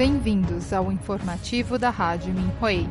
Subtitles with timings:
[0.00, 2.88] Bem-vindos ao informativo da Rádio Minhui.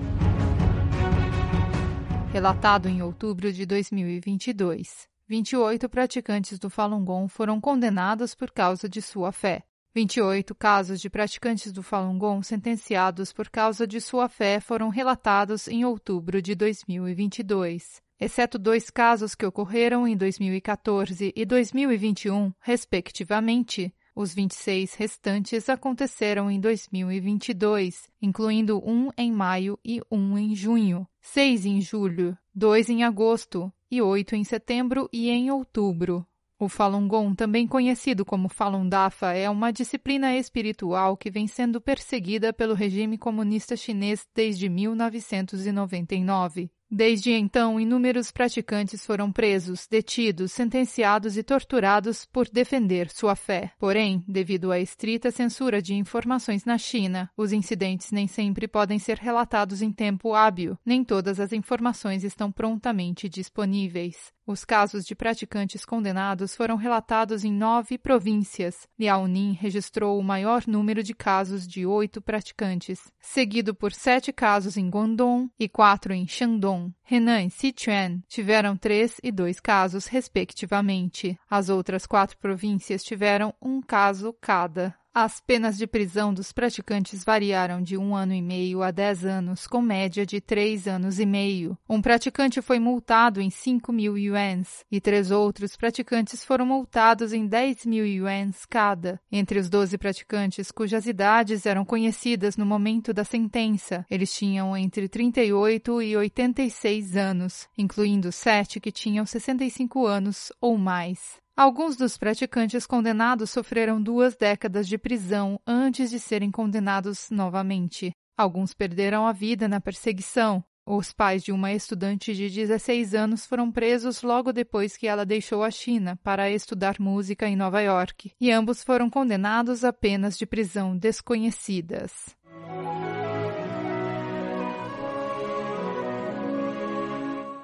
[2.31, 9.01] Relatado em outubro de 2022, 28 praticantes do Falun Gong foram condenados por causa de
[9.01, 9.63] sua fé.
[9.95, 15.67] 28 casos de praticantes do Falun Gong sentenciados por causa de sua fé foram relatados
[15.67, 23.91] em outubro de 2022, exceto dois casos que ocorreram em 2014 e 2021, respectivamente.
[24.21, 31.65] Os 26 restantes aconteceram em 2022, incluindo um em maio e um em junho, seis
[31.65, 36.27] em julho, dois em agosto e oito em setembro e em outubro.
[36.59, 41.79] O Falun Gong, também conhecido como Falun Dafa, é uma disciplina espiritual que vem sendo
[41.79, 46.69] perseguida pelo regime comunista chinês desde 1999.
[46.91, 53.71] Desde então, inúmeros praticantes foram presos, detidos, sentenciados e torturados por defender sua fé.
[53.77, 59.17] Porém, devido à estrita censura de informações na China, os incidentes nem sempre podem ser
[59.17, 64.33] relatados em tempo hábil, nem todas as informações estão prontamente disponíveis.
[64.49, 68.87] Os casos de praticantes condenados foram relatados em nove províncias.
[68.99, 74.89] Liaoning registrou o maior número de casos de oito praticantes, seguido por sete casos em
[74.89, 76.78] Guangdong e quatro em Shandong.
[77.03, 81.37] Henan e Sichuan tiveram três e dois casos, respectivamente.
[81.49, 84.95] As outras quatro províncias tiveram um caso cada.
[85.21, 89.67] As penas de prisão dos praticantes variaram de um ano e meio a dez anos,
[89.67, 91.77] com média de três anos e meio.
[91.89, 97.45] Um praticante foi multado em 5 mil yuans e três outros praticantes foram multados em
[97.45, 99.19] 10 mil yuans cada.
[99.29, 105.09] Entre os 12 praticantes cujas idades eram conhecidas no momento da sentença, eles tinham entre
[105.09, 111.41] 38 e 86 anos, incluindo sete que tinham 65 anos ou mais.
[111.59, 118.13] Alguns dos praticantes condenados sofreram duas décadas de prisão antes de serem condenados novamente.
[118.37, 120.63] Alguns perderam a vida na perseguição.
[120.87, 125.61] Os pais de uma estudante de 16 anos foram presos logo depois que ela deixou
[125.61, 130.45] a China para estudar música em Nova York, e ambos foram condenados a penas de
[130.45, 132.37] prisão desconhecidas.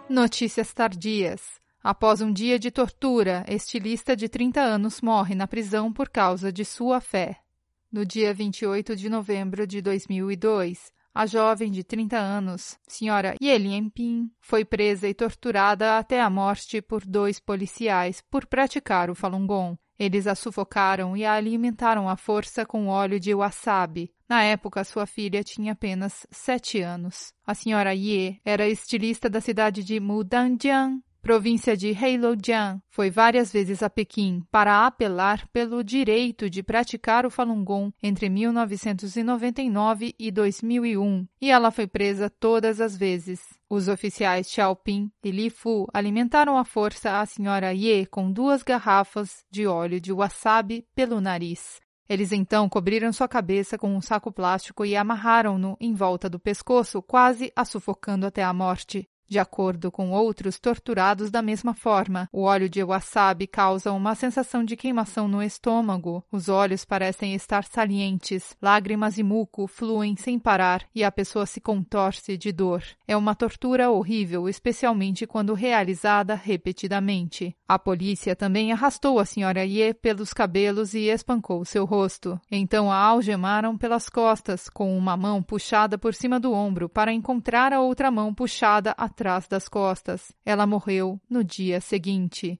[0.09, 1.63] Notícias tardias.
[1.85, 6.65] Após um dia de tortura, estilista de 30 anos morre na prisão por causa de
[6.65, 7.37] sua fé.
[7.91, 14.31] No dia 28 de novembro de 2002, a jovem de 30 anos, senhora Ye Pin,
[14.41, 19.77] foi presa e torturada até a morte por dois policiais por praticar o Falun Gong.
[19.99, 24.11] Eles a sufocaram e a alimentaram à força com óweo de wasabi.
[24.27, 27.31] Na época, sua filha tinha apenas sete anos.
[27.45, 33.81] A senhora Ye era estilista da cidade de Mudanjiang, província de Heilongjiang, foi várias vezes
[33.81, 41.27] a Pequim para apelar pelo direito de praticar o Falun Gong entre 1999 e 2001,
[41.41, 43.41] e ela foi presa todas as vezes.
[43.67, 49.43] Os oficiais Xiaoping e Li Fu alimentaram à força a senhora Ye com duas garrafas
[49.49, 51.81] de óleo de wasabi pelo nariz.
[52.07, 57.01] Eles então cobriram sua cabeça com um saco plástico e amarraram-no em volta do pescoço,
[57.01, 59.09] quase a sufocando até a morte.
[59.27, 64.63] De acordo com outros torturados da mesma forma, o óleo de wasabi causa uma sensação
[64.63, 70.85] de queimação no estômago, os olhos parecem estar salientes, lágrimas e muco fluem sem parar
[70.93, 72.83] e a pessoa se contorce de dor.
[73.07, 77.55] É uma tortura horrível, especialmente quando realizada repetidamente.
[77.67, 82.39] A polícia também arrastou a senhora Ye pelos cabelos e espancou seu rosto.
[82.51, 87.73] Então a algemaram pelas costas, com uma mão puxada por cima do ombro para encontrar
[87.73, 90.33] a outra mão puxada atrás das costas.
[90.45, 92.59] Ela morreu no dia seguinte.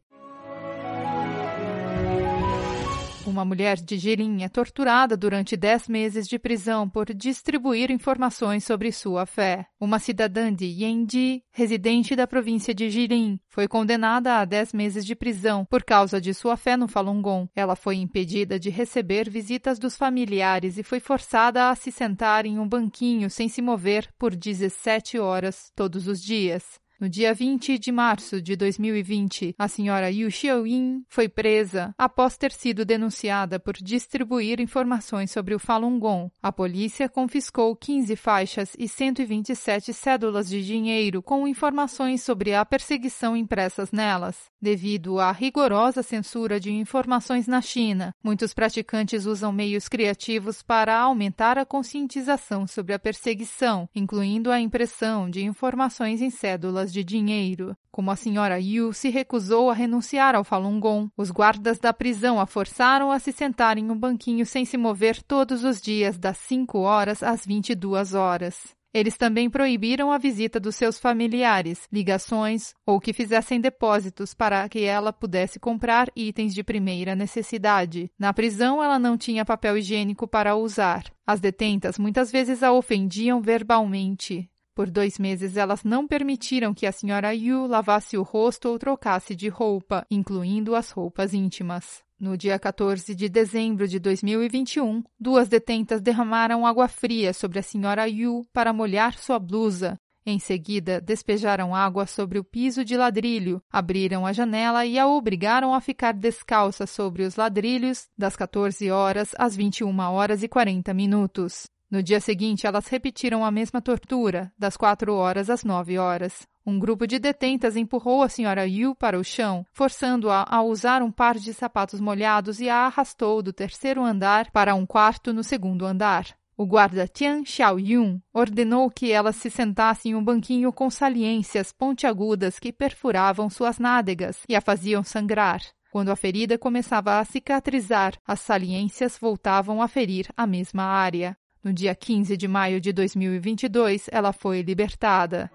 [3.36, 8.94] Uma mulher de Jirin é torturada durante 10 meses de prisão por distribuir informações sobre
[8.94, 9.66] sua fé.
[9.78, 15.18] Uma cidadã de Yanji, residente da província de Jirin, foi condenada a 10 meses de
[15.18, 17.50] prisão por causa de sua fé no Falun Gong.
[17.54, 22.58] Ela foi impedida de receber visitas dos familiares e foi forçada a se sentar em
[22.58, 26.80] um banquinho sem se mover por 17 horas todos os dias.
[26.98, 32.54] No dia 20 de março de 2020, a senhora Yu Xiaoyin foi presa após ter
[32.54, 36.32] sido denunciada por distribuir informações sobre o Falun Gong.
[36.42, 43.36] A polícia confiscou 15 faixas e 127 cédulas de dinheiro com informações sobre a perseguição
[43.36, 44.46] impressas nelas.
[44.62, 51.58] Devido à rigorosa censura de informações na China, muitos praticantes usam meios criativos para aumentar
[51.58, 57.76] a conscientização sobre a perseguição, incluindo a impressão de informações em cédulas de dinheiro.
[57.92, 62.40] Como a senhora Yu se recusou a renunciar ao Falun Gong, os guardas da prisão
[62.40, 66.38] a forçaram a se sentar em um banquinho sem se mover todos os dias, das
[66.38, 68.74] 5 horas às 22 horas.
[68.94, 74.86] Eles também proibiram a visita dos seus familiares, ligações ou que fizessem depósitos para que
[74.86, 78.10] ela pudesse comprar itens de primeira necessidade.
[78.18, 81.04] Na prisão, ela não tinha papel higiênico para usar.
[81.28, 84.50] As detentas muitas vezes a ofendiam verbalmente.
[84.76, 89.34] Por dois meses, elas não permitiram que a senhora Yu lavasse o rosto ou trocasse
[89.34, 92.04] de roupa, incluindo as roupas íntimas.
[92.20, 98.06] No dia 14 de dezembro de 2021, duas detentas derramaram água fria sobre a senhora
[98.06, 99.98] Yu para molhar sua blusa.
[100.26, 105.74] Em seguida, despejaram água sobre o piso de ladrilho, abriram a janela e a obrigaram
[105.74, 111.68] a ficar descalça sobre os ladrilhos das 14 horas às 21 horas e 40 minutos.
[111.90, 116.48] No dia seguinte, elas repetiram a mesma tortura, das 4 horas às 9 horas.
[116.66, 121.12] Um grupo de detentas empurrou a senhora Yu para o chão, forçando-a a usar um
[121.12, 125.86] par de sapatos molhados e a arrastou do terceiro andar para um quarto no segundo
[125.86, 126.36] andar.
[126.58, 132.58] O guarda Tian Xiaoyun ordenou que ela se sentasse em um banquinho com saliências pontiagudas
[132.58, 135.62] que perfuravam suas nádegas e a faziam sangrar.
[135.92, 141.38] Quando a ferida começava a cicatrizar, as saliências voltavam a ferir a mesma área.
[141.66, 145.52] No dia 15 de maio de 2022, ela foi libertada.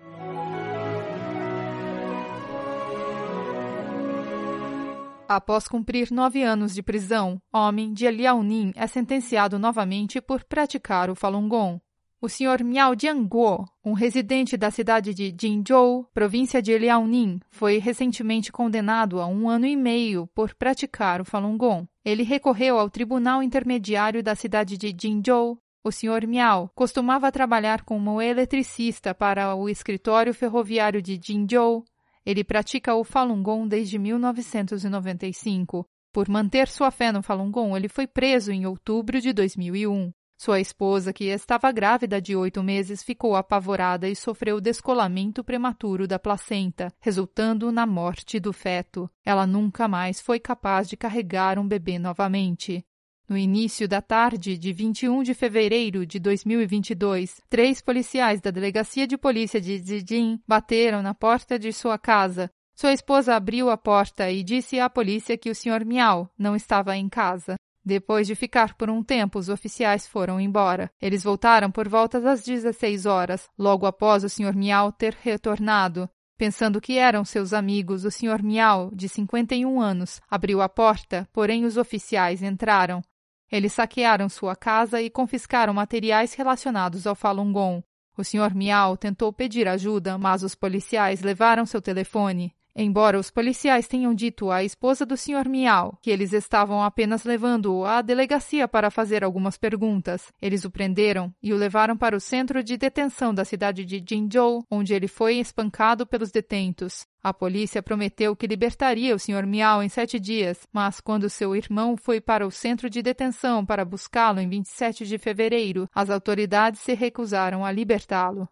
[5.29, 11.15] Após cumprir nove anos de prisão, homem de Liaoning é sentenciado novamente por praticar o
[11.15, 11.81] Falun Gong.
[12.21, 12.65] O Sr.
[12.65, 19.29] Miao Jianguo, um residente da cidade de Jinzhou, província de Liaoning, foi recentemente condenado a
[19.29, 21.87] um ano e meio por praticar o Falun Gong.
[22.05, 25.57] Ele recorreu ao Tribunal Intermediário da cidade de Jinzhou.
[25.83, 26.27] O Sr.
[26.27, 31.85] Miao costumava trabalhar como eletricista para o escritório ferroviário de Jinzhou
[32.25, 35.87] ele pratica o Falun Gong desde 1995.
[36.13, 40.13] Por manter sua fé no Falun Gong, ele foi preso em outubro de 2001.
[40.37, 46.19] Sua esposa, que estava grávida de oito meses, ficou apavorada e sofreu descolamento prematuro da
[46.19, 49.11] placenta, resultando na morte do feto.
[49.25, 52.85] Ela nunca mais foi capaz de carregar um bebê novamente.
[53.31, 59.17] No início da tarde de 21 de fevereiro de 2022, três policiais da Delegacia de
[59.17, 62.51] Polícia de Zijin bateram na porta de sua casa.
[62.75, 65.87] Sua esposa abriu a porta e disse à polícia que o Sr.
[65.87, 67.55] Miau não estava em casa.
[67.85, 70.91] Depois de ficar por um tempo, os oficiais foram embora.
[71.01, 74.57] Eles voltaram por volta das 16 horas, logo após o Sr.
[74.57, 76.11] Miau ter retornado.
[76.37, 78.43] Pensando que eram seus amigos, o Sr.
[78.43, 83.03] Miau, de 51 anos, abriu a porta, porém os oficiais entraram.
[83.51, 87.83] Eles saquearam sua casa e confiscaram materiais relacionados ao Falun Gong.
[88.17, 88.55] O Sr.
[88.55, 92.55] Miao tentou pedir ajuda, mas os policiais levaram seu telefone.
[92.75, 95.49] Embora os policiais tenham dito à esposa do Sr.
[95.49, 101.33] Miao que eles estavam apenas levando-o à delegacia para fazer algumas perguntas, eles o prenderam
[101.43, 105.37] e o levaram para o centro de detenção da cidade de Jinzhou, onde ele foi
[105.37, 107.07] espancado pelos detentos.
[107.23, 109.47] A polícia prometeu que libertaria o Sr.
[109.47, 113.85] Miao em sete dias, mas quando seu irmão foi para o centro de detenção para
[113.85, 118.49] buscá-lo em 27 de fevereiro, as autoridades se recusaram a libertá-lo.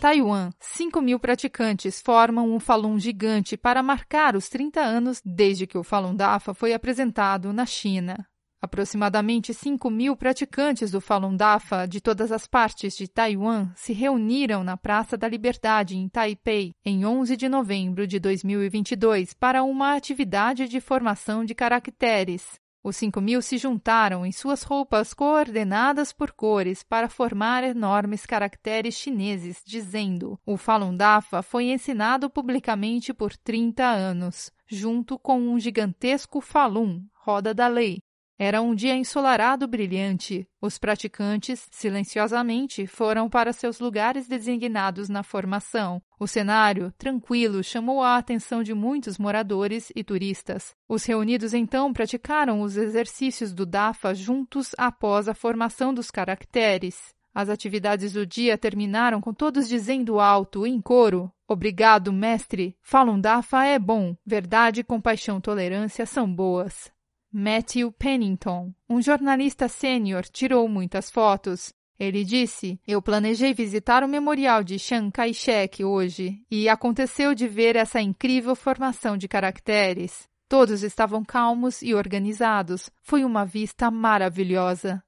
[0.00, 5.78] Taiwan, 5 mil praticantes formam um Falun gigante para marcar os 30 anos desde que
[5.78, 8.26] o Falun Dafa foi apresentado na China.
[8.60, 14.62] Aproximadamente 5 mil praticantes do Falun Dafa de todas as partes de Taiwan se reuniram
[14.62, 20.68] na Praça da Liberdade, em Taipei, em 11 de novembro de 2022, para uma atividade
[20.68, 22.60] de formação de caracteres.
[22.86, 28.94] Os cinco mil se juntaram em suas roupas coordenadas por cores para formar enormes caracteres
[28.94, 36.40] chineses, dizendo: O Falun Dafa foi ensinado publicamente por 30 anos, junto com um gigantesco
[36.40, 37.98] Falun, roda da lei,
[38.38, 40.46] era um dia ensolarado brilhante.
[40.60, 46.02] Os praticantes, silenciosamente, foram para seus lugares designados na formação.
[46.20, 50.74] O cenário, tranquilo, chamou a atenção de muitos moradores e turistas.
[50.88, 57.14] Os reunidos então praticaram os exercícios do DAFA juntos após a formação dos caracteres.
[57.34, 62.76] As atividades do dia terminaram com todos dizendo alto, em coro: Obrigado, mestre.
[62.82, 64.16] Falun Dafa é bom.
[64.24, 66.90] Verdade, compaixão, tolerância são boas.
[67.38, 71.70] Matthew Pennington, um jornalista sênior, tirou muitas fotos.
[72.00, 77.76] Ele disse: Eu planejei visitar o memorial de Chiang Kai-shek hoje e aconteceu de ver
[77.76, 80.26] essa incrível formação de caracteres.
[80.48, 82.88] Todos estavam calmos e organizados.
[83.02, 85.04] Foi uma vista maravilhosa.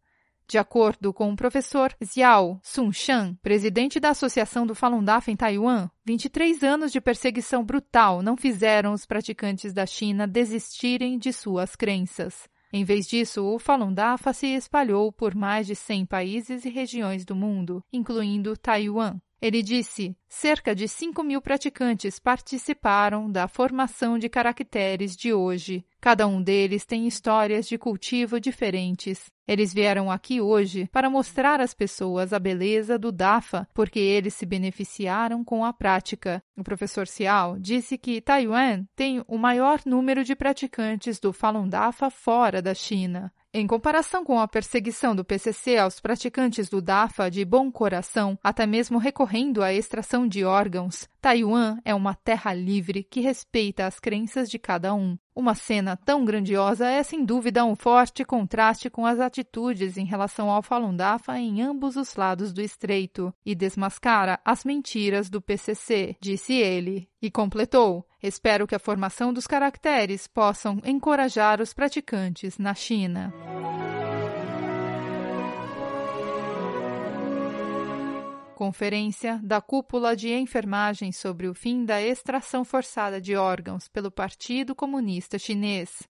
[0.49, 5.91] De acordo com o professor Xiao Sunshan, presidente da Associação do Falun Dafa em Taiwan,
[6.07, 12.49] 23 anos de perseguição brutal não fizeram os praticantes da China desistirem de suas crenças.
[12.73, 17.27] Em vez disso, o Falun Dafa se espalhou por mais de 100 países e regiões
[17.27, 19.21] do mundo, incluindo Taiwan.
[19.43, 25.85] Ele disse: cerca de 5 mil praticantes participaram da formação de caracteres de hoje.
[26.01, 29.31] Cada um deles tem histórias de cultivo diferentes.
[29.49, 34.45] Eles vieram aqui hoje para mostrar às pessoas a beleza do DAFA, porque eles se
[34.47, 36.43] beneficiaram com a prática.
[36.57, 42.11] O professor Xiao disse que Taiwan tem o maior número de praticantes do Falun Dafa
[42.11, 43.33] fora da China.
[43.53, 48.67] Em comparação com a perseguição do PCC aos praticantes do DAFA de bom coração, até
[48.67, 54.51] mesmo recorrendo à extração de órgãos, Taiwan é uma terra livre que respeita as crenças
[54.51, 55.17] de cada um.
[55.39, 60.51] Uma cena tão grandiosa é sem dúvida um forte contraste com as atitudes em relação
[60.51, 66.17] ao Falun Dafa em ambos os lados do estreito e desmascara as mentiras do PCC,
[66.21, 67.09] disse ele.
[67.23, 73.33] E completou: Espero que a formação dos caracteres possam encorajar os praticantes na China.
[78.59, 84.75] Conferência da Cúpula de Enfermagem sobre o fim da extração forçada de órgãos pelo Partido
[84.75, 86.03] Comunista Chinês.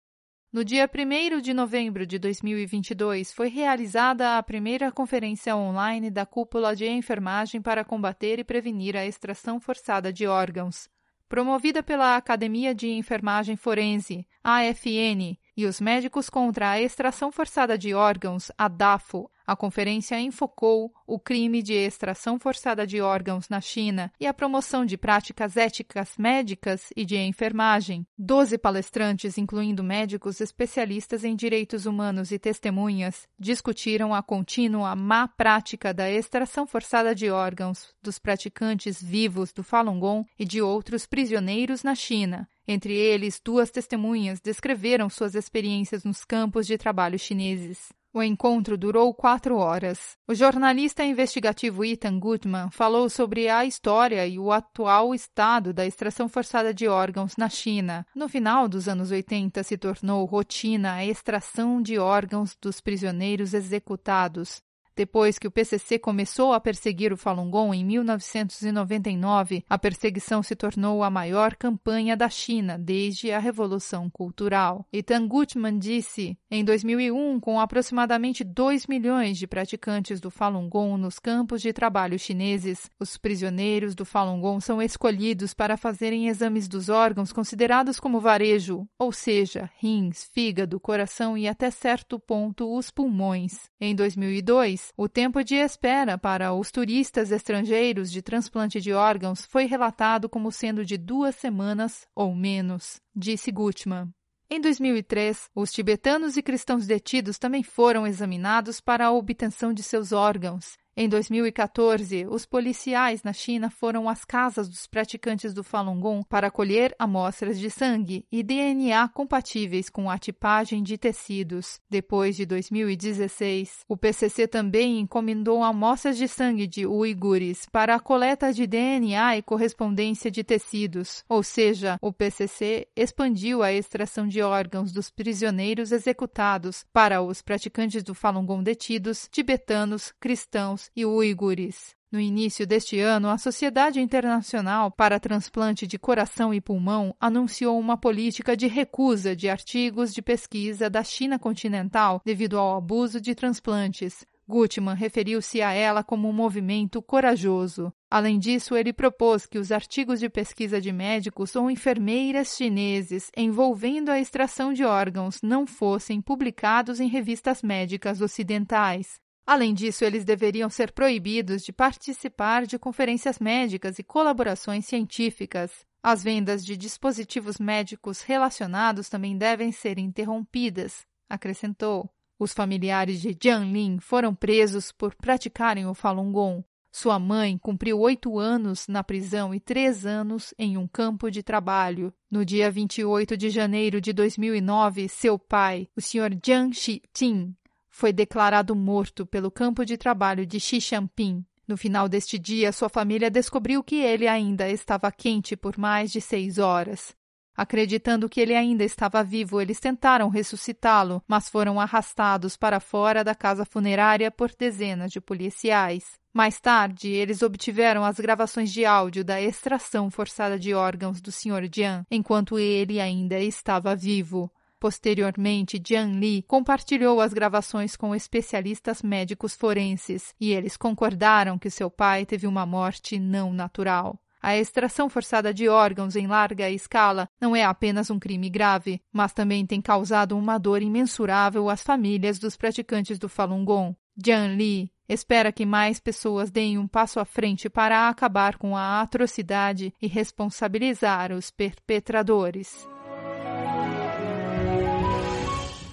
[0.51, 6.75] No dia 1 de novembro de 2022, foi realizada a primeira conferência online da Cúpula
[6.75, 10.89] de Enfermagem para combater e prevenir a extração forçada de órgãos.
[11.29, 17.93] Promovida pela Academia de Enfermagem Forense, AFN, e os Médicos contra a Extração Forçada de
[17.93, 24.13] Órgãos, a DAFO, a conferência enfocou o crime de extração forçada de órgãos na China
[24.21, 28.07] e a promoção de práticas éticas médicas e de enfermagem.
[28.19, 35.95] Doze palestrantes, incluindo médicos especialistas em direitos humanos e testemunhas, discutiram a contínua má prática
[35.95, 41.83] da extração forçada de órgãos dos praticantes vivos do Falun Gong e de outros prisioneiros
[41.83, 42.47] na China.
[42.71, 47.97] Entre eles, duas testemunhas descreveram suas experiências nos campos de trabalho chineses.
[48.13, 50.17] O encontro durou quatro horas.
[50.27, 56.29] O jornalista investigativo Ethan Gutman falou sobre a história e o atual estado da extração
[56.29, 58.07] forçada de órgãos na China.
[58.15, 64.63] No final dos anos 80, se tornou rotina a extração de órgãos dos prisioneiros executados.
[64.99, 70.57] Depois que o PCC começou a perseguir o Falun Gong em 1999, a perseguição se
[70.57, 74.85] tornou a maior campanha da China desde a Revolução Cultural.
[74.93, 81.21] Ethan Gutman disse, em 2001, com aproximadamente 2 milhões de praticantes do Falun Gong nos
[81.21, 86.89] campos de trabalho chineses, os prisioneiros do Falun Gong são escolhidos para fazerem exames dos
[86.89, 93.71] órgãos considerados como varejo, ou seja, rins, fígado, coração e até certo ponto os pulmões.
[93.81, 99.67] Em 2002, o tempo de espera para os turistas estrangeiros de transplante de órgãos foi
[99.67, 104.11] relatado como sendo de duas semanas ou menos, disse Gutmann.
[104.51, 110.11] Em 2003, os tibetanos e cristãos detidos também foram examinados para a obtenção de seus
[110.11, 110.79] órgãos.
[111.01, 116.51] Em 2014, os policiais na China foram às casas dos praticantes do Falun Gong para
[116.51, 121.79] colher amostras de sangue e DNA compatíveis com a tipagem de tecidos.
[121.89, 128.53] Depois de 2016, o PCC também encomendou amostras de sangue de uigures para a coleta
[128.53, 134.91] de DNA e correspondência de tecidos, ou seja, o PCC expandiu a extração de órgãos
[134.91, 141.97] dos prisioneiros executados para os praticantes do Falun Gong detidos, tibetanos, cristãos e uigures.
[142.11, 147.99] No início deste ano, a Sociedade Internacional para Transplante de Coração e Pulmão anunciou uma
[147.99, 154.27] política de recusa de artigos de pesquisa da China continental devido ao abuso de transplantes.
[154.49, 157.93] Gutmann referiu-se a ela como um movimento corajoso.
[158.11, 164.09] Além disso, ele propôs que os artigos de pesquisa de médicos ou enfermeiras chineses envolvendo
[164.09, 169.21] a extração de órgãos não fossem publicados em revistas médicas ocidentais.
[169.49, 175.87] Além disso, eles deveriam ser proibidos de participar de conferências médicas e colaborações científicas.
[176.03, 182.11] As vendas de dispositivos médicos relacionados também devem ser interrompidas, acrescentou.
[182.39, 186.63] Os familiares de Jiang Lin foram presos por praticarem o Falun Gong.
[186.93, 192.13] Sua mãe cumpriu oito anos na prisão e três anos em um campo de trabalho.
[192.31, 196.39] No dia 28 de janeiro de 2009, seu pai, o Sr.
[196.45, 197.57] Jiang Shiqing,
[197.99, 201.45] foi declarado morto pelo campo de trabalho de Xixampin.
[201.67, 206.21] No final deste dia, sua família descobriu que ele ainda estava quente por mais de
[206.21, 207.13] seis horas.
[207.57, 213.35] Acreditando que ele ainda estava vivo, eles tentaram ressuscitá-lo, mas foram arrastados para fora da
[213.35, 216.05] casa funerária por dezenas de policiais.
[216.33, 221.69] Mais tarde, eles obtiveram as gravações de áudio da extração forçada de órgãos do Sr.
[221.69, 224.49] Jian, enquanto ele ainda estava vivo.
[224.81, 231.91] Posteriormente, Jian Li compartilhou as gravações com especialistas médicos forenses e eles concordaram que seu
[231.91, 234.21] pai teve uma morte não natural.
[234.41, 239.33] A extração forçada de órgãos em larga escala não é apenas um crime grave, mas
[239.33, 243.97] também tem causado uma dor imensurável às famílias dos praticantes do Falun Gong.
[244.17, 249.01] Jian Li espera que mais pessoas deem um passo à frente para acabar com a
[249.01, 252.87] atrocidade e responsabilizar os perpetradores.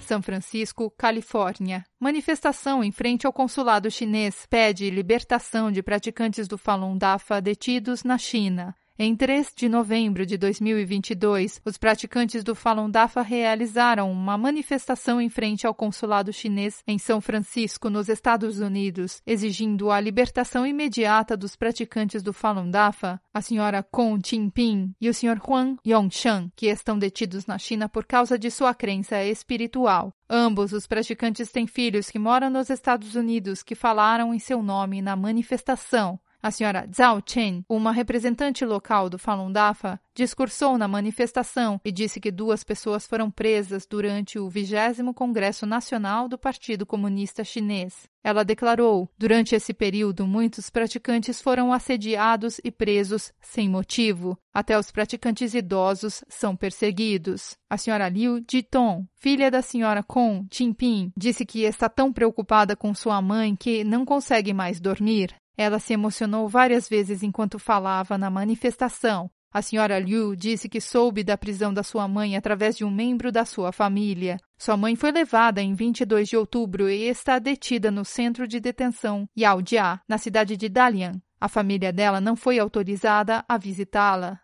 [0.06, 1.84] São Francisco, Califórnia.
[1.98, 8.16] Manifestação em frente ao consulado chinês pede libertação de praticantes do Falun Dafa detidos na
[8.16, 8.72] China.
[8.98, 15.28] Em 3 de novembro de 2022, os praticantes do Falun Dafa realizaram uma manifestação em
[15.28, 21.54] frente ao consulado chinês em São Francisco, nos Estados Unidos, exigindo a libertação imediata dos
[21.54, 26.98] praticantes do Falun Dafa, a senhora Kong Jinping e o senhor Huang Yongshan, que estão
[26.98, 30.10] detidos na China por causa de sua crença espiritual.
[30.26, 35.02] Ambos os praticantes têm filhos que moram nos Estados Unidos que falaram em seu nome
[35.02, 36.18] na manifestação.
[36.46, 42.20] A senhora Zhao Chen, uma representante local do Falun Dafa, discursou na manifestação e disse
[42.20, 48.08] que duas pessoas foram presas durante o 20 Congresso Nacional do Partido Comunista Chinês.
[48.22, 54.38] Ela declarou: Durante esse período, muitos praticantes foram assediados e presos sem motivo.
[54.54, 57.56] Até os praticantes idosos são perseguidos.
[57.68, 62.94] A senhora Liu Jitong, filha da senhora Kong Jinping, disse que está tão preocupada com
[62.94, 65.34] sua mãe que não consegue mais dormir.
[65.56, 69.30] Ela se emocionou várias vezes enquanto falava na manifestação.
[69.52, 73.32] A senhora Liu disse que soube da prisão da sua mãe através de um membro
[73.32, 74.38] da sua família.
[74.58, 79.26] Sua mãe foi levada em 22 de outubro e está detida no centro de detenção
[79.34, 81.12] Yaojia, na cidade de Dalian.
[81.40, 84.40] A família dela não foi autorizada a visitá-la.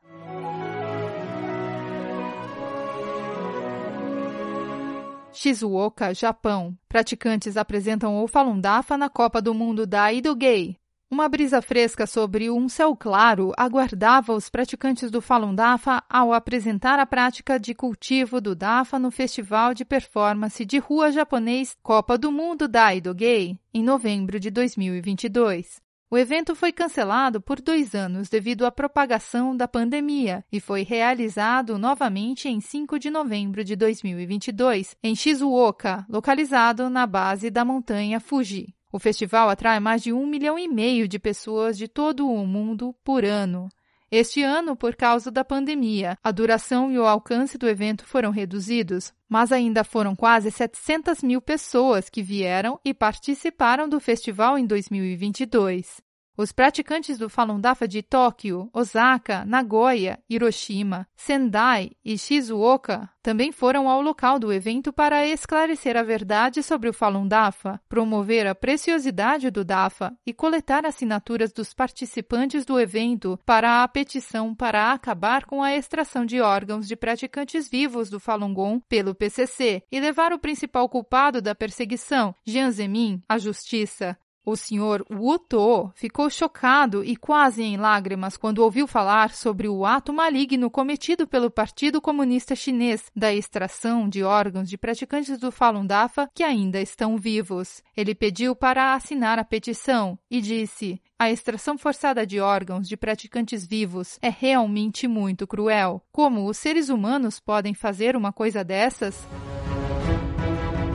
[5.33, 6.76] Shizuoka, Japão.
[6.88, 10.76] Praticantes apresentam o Falun Dafa na Copa do Mundo da Idogei,
[11.12, 16.98] uma brisa fresca sobre um céu claro aguardava os praticantes do Falun Dafa ao apresentar
[16.98, 22.32] a prática de cultivo do Dafa no Festival de Performance de Rua Japonês Copa do
[22.32, 25.82] Mundo Daido Gay, em novembro de 2022.
[26.10, 31.76] O evento foi cancelado por dois anos devido à propagação da pandemia e foi realizado
[31.76, 38.75] novamente em 5 de novembro de 2022, em Shizuoka, localizado na base da montanha Fuji.
[38.93, 42.95] O festival atrai mais de um milhão e meio de pessoas de todo o mundo
[43.02, 43.71] por ano.
[44.11, 49.11] Este ano, por causa da pandemia, a duração e o alcance do evento foram reduzidos,
[49.26, 56.02] mas ainda foram quase 700 mil pessoas que vieram e participaram do festival em 2022.
[56.36, 63.88] Os praticantes do Falun Dafa de Tóquio, Osaka, Nagoya, Hiroshima, Sendai e Shizuoka também foram
[63.88, 69.50] ao local do evento para esclarecer a verdade sobre o Falun Dafa, promover a preciosidade
[69.50, 75.62] do Dafa e coletar assinaturas dos participantes do evento para a petição para acabar com
[75.62, 80.38] a extração de órgãos de praticantes vivos do Falun Gong pelo PCC e levar o
[80.38, 84.16] principal culpado da perseguição, Jiang Zemin, à justiça.
[84.45, 89.87] O senhor Wu To ficou chocado e quase em lágrimas quando ouviu falar sobre o
[89.87, 95.87] ato maligno cometido pelo Partido Comunista Chinês da extração de órgãos de praticantes do Falun
[95.87, 97.83] Dafa que ainda estão vivos.
[97.97, 103.65] Ele pediu para assinar a petição e disse: a extração forçada de órgãos de praticantes
[103.65, 106.05] vivos é realmente muito cruel.
[106.11, 109.25] Como os seres humanos podem fazer uma coisa dessas?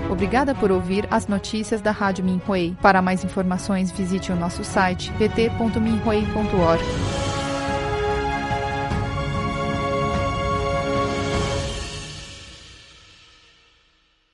[0.10, 2.76] Obrigada por ouvir as notícias da Rádio Minhui.
[2.82, 7.27] Para mais informações, visite o nosso site pt.minhui.org.